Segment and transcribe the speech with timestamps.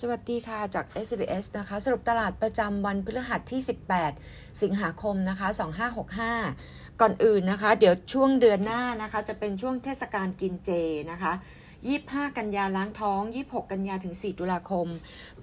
[0.00, 3.60] สวัสดีค่ะจาก SBS นะคะสรุปตลาดประจำวันพฤหัสที่
[4.10, 5.48] 18 สิงหาคมนะคะ
[6.24, 10.70] 2565 ก่อนอื่นนะคะ เดี๋ยวช่วงเดือนหน้านะคะ จะเป็นช่วงเทศกาลกินเจ
[11.10, 11.32] นะคะ
[11.84, 14.86] 25 กันยาล้างท้อง 26 กันยาถึง 4 ตุลาคม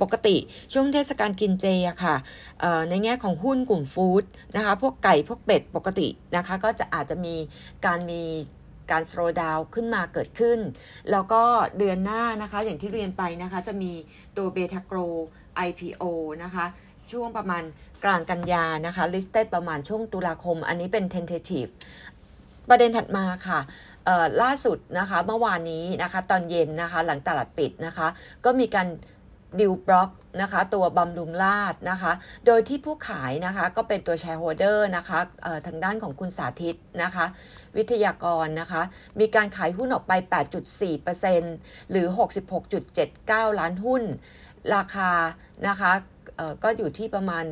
[0.01, 0.35] ปกติ
[0.73, 2.15] ช่วงเทศกาลกินเจอะค่ะ
[2.89, 4.23] ในแง่ของหุ้นกลุ่มฟู้ด
[4.55, 7.35] นะคะ พวกไก่พวกเป็ดปกตินะคะ ก็จะอาจจะมี
[7.85, 8.23] การมี
[8.91, 10.59] การสโลดาวขึ้นมาเกิดขึ้น
[11.11, 11.43] แล้วก็
[11.77, 13.91] เดือนหน้านะคะ อย่างที่เรียนไปนะคะ จะมี
[14.37, 14.97] ตัวเบทาโกร
[15.67, 16.03] IPO
[16.43, 16.65] นะคะ
[17.11, 17.63] ช่วงประมาณ
[18.03, 21.71] กลางกันยานะคะ listed ประมาณช่วงตุลาคม อันนี้เป็น tentative
[22.69, 23.59] ประเด็นถัดมาค่ะ
[24.41, 28.07] ล่าสุดนะคะเมื่อวานนี้นะคะ ตอนเย็นนะคะ หลังตลาดปิดนะคะ
[28.45, 28.87] ก็มีการ
[29.59, 30.09] deal block
[30.41, 32.11] นะคะตัวบำรุงราษฎร์นะคะ
[32.45, 35.19] โดยที่ผู้ขายนะคะก็เป็นตัว shareholder นะคะ
[35.67, 37.25] ทางด้านของคุณสาธิตนะคะ
[37.77, 38.81] วิทยากรนะคะ
[39.19, 40.13] มีการขายหุ้นออกไป
[41.21, 42.07] 8.4%หรือ
[42.83, 44.03] 66.79 ล้านหุ้น
[44.75, 45.11] ราคา
[45.67, 45.91] นะคะ
[46.63, 47.45] ก็อยู่ที่ประมาณ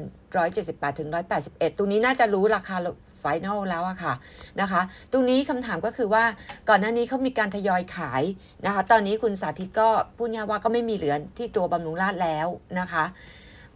[0.45, 1.09] 178ถึง
[1.43, 2.77] 181 ตรงนี้น่าจะรู้ราคา
[3.19, 4.13] ไฟแนลแล้วอะค่ะ
[4.61, 4.81] นะคะ
[5.11, 6.23] ตรงนี้คำถามก็คือว่า
[6.69, 8.23] ก่อนหน้านี้เขามีการทยอยขาย
[8.65, 12.47] นะคะ ตอนนี้คุณสาธิตก็พูดง่ายว่าก็ไม่มีเหลือที่ตัวบำรุงราดแล้ว
[12.79, 13.03] นะคะ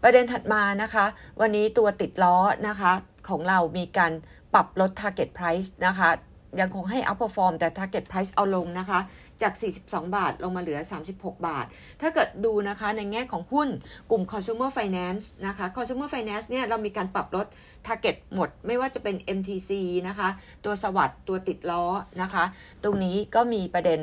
[0.03, 1.05] ประเด็นถัดมานะคะ
[1.42, 2.92] วันนี้ตัวติดล้อนะคะ
[3.30, 4.11] ของเรามีการ
[4.53, 6.09] ปรับลด target price นะคะ
[6.59, 8.99] ยังคงให้ outperform แต่ target price เอาลงนะคะ
[9.41, 10.79] จาก 42 บาทลงมาเหลือ
[11.11, 11.65] 36 บาท
[12.01, 13.69] ถ้าเกิดดูนะคะในแง่ของหุ้น
[14.11, 17.45] กลุ่ม consumer finance นะคะ consumer finance เนี่ยเรามีการปรับลด
[17.87, 19.71] target หมด ไม่ว่าจะเป็น MTC
[20.07, 20.29] นะคะ
[20.65, 21.85] ตัวสวัสด์ตัวติดล้อ
[22.21, 22.43] นะคะ
[22.83, 23.99] ตรงนี้ก็มีประเด็น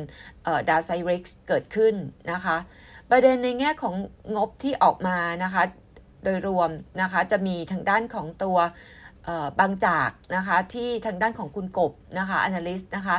[0.68, 1.94] ดาวไซริกเกิดขึ้น
[2.32, 2.56] นะคะ
[3.10, 3.94] ประเด็นในแง่ของ
[4.36, 5.62] งบที่ออกมานะคะ
[6.24, 6.70] โดยรวม
[7.02, 8.58] นะคะจะมีทางด้านของตัว
[9.60, 13.16] บางจากนะคะที่ทางด้านของคุณกบนะคะ analyst นะคะ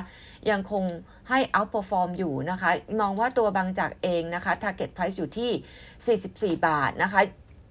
[0.49, 0.83] ยังคง
[1.29, 2.69] ให้ outperform อยู่นะคะ
[3.01, 5.51] มองว่าตัวบางจากเองนะคะ target price อยู่ที่
[6.57, 7.21] 44 บาทนะคะ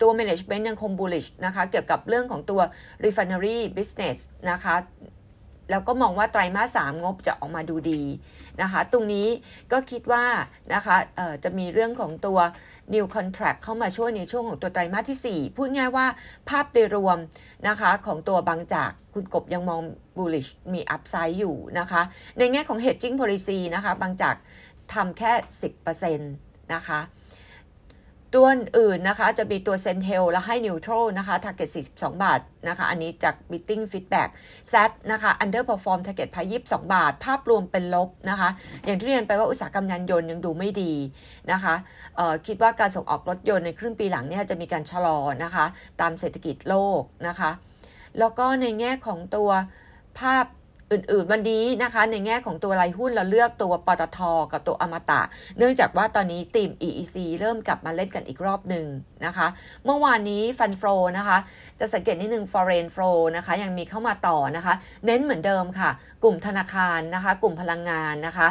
[0.00, 2.60] ตัว management ยังคง bullish นะคะ เกี่ยวกับเรื่องของตัว
[3.04, 4.16] refinery business
[4.50, 4.74] นะคะ
[5.70, 8.02] แล้วก็มองว่าไตรมาส3งบจะออกมาดูดี
[8.62, 9.28] นะคะ ตรงนี้
[9.72, 10.24] ก็คิดว่า
[10.74, 10.96] นะคะ
[11.44, 12.38] จะมีเรื่องของตัว
[12.94, 16.06] new contract เข้ามาช่วยในช่วงของตัวไตรมาสที่ 4 พูดง่ายว่า
[16.48, 17.18] ภาพโดยรวม
[17.68, 19.80] นะคะของตัวบางจากคุณกบยังมอง
[20.16, 22.02] bullish มี upside อยู่นะคะ
[22.38, 24.34] ในแง่ของ hedging policy นะคะบางจาก
[24.94, 25.32] ทำแค่
[25.82, 26.18] 10%
[26.74, 27.00] นะคะ
[28.34, 28.46] ตัว
[28.78, 34.28] อื่นนะคะจะมีตัว c e n t e l และให้ neutral นะคะ target 42 บาทนะคะ อันนี้จาก beating feedback
[34.72, 38.48] set นะคะ underperform target พาย22 บาท ภาพรวมเป็นลบนะคะ
[38.84, 40.92] อย่างที่เรียนไปว่าอุตสาหกรรมยานยนต์ยังดูไม่ดี
[41.52, 41.74] นะคะ
[42.46, 45.64] คิดว่าการส่งออกรถยนต์ในครึ่งปีหลังเนี่ยจะมีการชะลอนะคะ
[46.00, 47.50] ตามเศรษฐกิจโลกนะคะ
[48.18, 49.50] แล้วก็ในแง่ของตัว
[50.18, 50.46] ภาพ
[50.92, 54.18] อื่นๆ วันนี้นะคะ ในแง่ของตัวรายหุ้นเราเลือกตัวปตท
[54.52, 55.22] กับตัวอมตะ
[55.58, 58.86] เนื่องจากว่าตอนนี้ทีม EEC เริ่มกลับมาเล่นกันอีกรอบหนึ่ง
[59.26, 59.46] นะคะ
[59.84, 60.82] เมื่อวานนี้ฟันโฟ
[61.18, 61.38] นะคะ
[61.80, 64.74] จะสังเกตนิดนึง foreign flow นะคะ ยังมีเข้ามาต่อนะคะ
[65.06, 65.90] เน้นเหมือนเดิมค่ะ
[66.22, 68.48] กลุ่มธนาคารนะคะ กลุ่มพลังงานนะคะ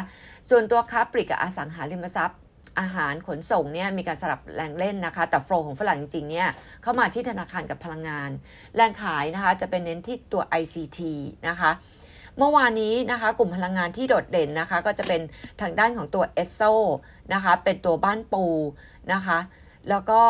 [0.50, 2.38] ส่วนตัวค้าปลีกกับอสังหาริมทรัพย์
[2.80, 6.48] อาหารขนส่งเนี่ยมีการสลับแรงเล่นนะคะ แต่โฟลของฝรั่งจริงๆเนี่ย
[6.82, 8.30] เข้ามาที่ธนาคารกับพลังงาน
[8.76, 11.00] แรงขายนะคะจะเป็นเน้นที่ตัว ICT
[11.50, 11.72] นะคะ
[12.38, 15.20] เมื่อวานนี้นะคะ กลุ่มพลังงานที่โดดเด่นนะคะ ก็จะเป็น
[15.60, 16.60] ทางด้านของตัวเอสโซ
[17.34, 18.44] นะคะ เป็นตัวบ้านปู
[19.12, 19.38] นะคะ
[19.90, 20.22] แล้วก็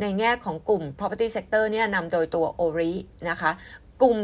[0.00, 2.92] ในแง่ของกลุ่ม property sector เนี่ยนำโดยตัว ORI
[3.30, 3.50] นะคะ
[4.02, 4.18] กลุ่ม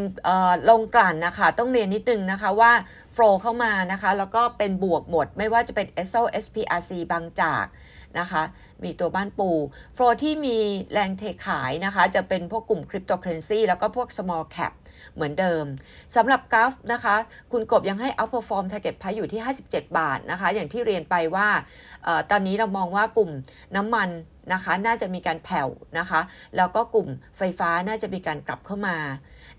[0.70, 2.72] โรงกลั่นนะคะต้องเรียนนิดนึงนะคะว่า
[3.12, 7.64] flow เข้ามานะคะ แล้วก็เป็นบวกหมด ไม่ว่าจะเป็น ESSO SPRC บางจาก
[8.20, 8.42] นะคะ
[8.84, 9.50] มีตัวบ้านปู
[9.94, 10.58] flow ที่มี
[10.92, 14.72] แรงเทขายนะคะ จะเป็นพวกกลุ่มคริปโตเคอร์เรนซีแล้วก็พวก small cap
[15.14, 15.64] เหมือนเดิม
[16.16, 17.14] สำหรับกราฟนะคะ
[17.52, 21.48] คุณกบยังให้ outperform target price อยู่ที่ 57 บาทนะคะ อย่างที่เรียนไปว่า
[22.06, 23.30] ออตอนนี้เรามองว่ากลุ่ม
[23.76, 24.08] น้ำมัน
[24.52, 26.20] นะคะ น่าจะมีการแผ่วนะคะ
[26.56, 28.98] แล้วก็กลุ่มไฟฟ้าน่าจะมีการกลับเข้ามา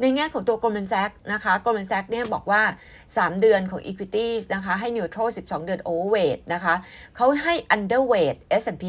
[0.01, 2.61] ในแง่ของตัว Goldman Sachs นะคะ Goldman Sachs เนี่ยบอกว่า
[3.05, 6.75] 3 เดือนของ equities นะคะ ให้ neutral 12 เดือน overweight นะคะ
[7.15, 8.83] เขาให้ underweight S&P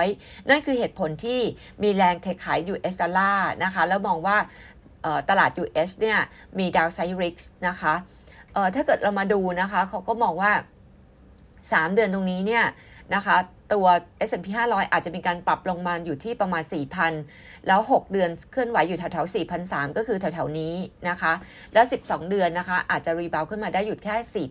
[0.00, 1.40] 500 นั่นคือเหตุผลที่
[1.82, 4.36] มีแรงเทขาย US ดอลลาร์นะคะ แล้วมองว่า
[5.28, 6.18] ตลาด US เนี่ย
[6.58, 7.94] มีดาวไซริกส์นะคะ
[8.74, 10.52] ถ้าเกิดเรามาดูนะคะ เขาก็มองว่า
[11.24, 12.64] 3 เดือนตรงนี้เนี่ย
[13.14, 13.36] นะคะ
[13.72, 13.86] ตัว
[14.28, 16.62] S&P 500 อาจจะมีการปรับลงมาอยู่ที่ประมาณ
[17.14, 19.34] 4,000 แล้ว 6 เดือนเคลื่อนไหวอยู่แถวๆ
[19.64, 20.74] 4,003ก็คือแถวๆนี้
[21.08, 21.32] นะคะ
[21.74, 24.46] แล้ว 12 เดือนนะคะ อาจจะรีบาวขึ้นมาได้หยุดแค่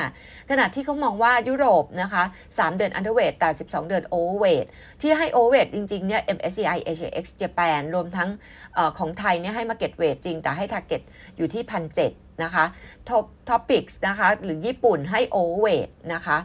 [0.00, 4.66] 4,500ขณะที่เขามองว่ายุโรปนะคะ 3 เดือน underweight แต่ 12 เดือน overweight
[5.00, 8.28] ที่ให้ overweight จริงๆเนี่ย MSCI AJX Japan รวมทั้ง
[8.76, 11.02] อของไทยเนี่ยให้ market weight จริง แต่ให้ target
[11.36, 11.62] อยู่ที่
[12.04, 12.64] 1,700นะคะ
[13.08, 16.38] top picks นะคะ หรือญี่ปุ่นให้ overweight นะคะ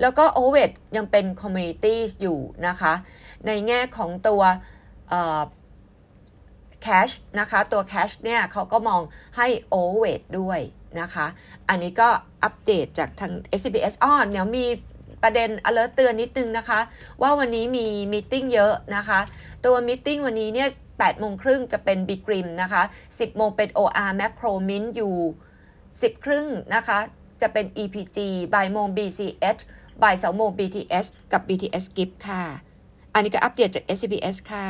[0.00, 2.92] แล้วก็โอเว t ยังเป็น commodity อยู่นะคะ
[3.46, 4.42] ในแง่ของตัว
[6.82, 7.10] cash
[7.40, 9.02] นะคะ ตัว cash เนี่ยเขาก็มอง
[9.36, 10.60] ให้ o v e r ด้วย
[11.00, 11.26] นะคะ
[11.68, 12.08] อันนี้ก็
[12.42, 14.66] อัปเดตจากทาง SCBS อ้อเดี๋ยวมี
[15.22, 16.80] ประเด็น alert เตือนนิดนึงนะคะ
[17.22, 19.20] ว่าวันนี้มีมีติ้งเยอะนะคะ
[19.64, 25.16] ตัวมิ팅วันนี้เนี่ย8โมงครึ่งจะเป็น Big Rim นะคะ 10 โมงเป็น OR Macro Mint อยู่
[25.70, 26.98] 10 ครึ่งนะคะ
[27.42, 28.18] จะเป็น EPG
[28.54, 29.62] บ่ายโมง BCH
[30.02, 32.44] บ่าย2โมง BTS กับ BTS Gift ค่ะ
[33.14, 34.66] อันนี้ก็อัปเดตจาก SBS ค่ะ